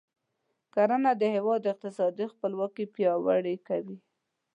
کرنه 0.73 1.11
د 1.17 1.23
هیواد 1.35 1.61
اقتصادي 1.73 2.25
خپلواکي 2.33 2.85
پیاوړې 2.95 3.55
کوي. 3.67 3.97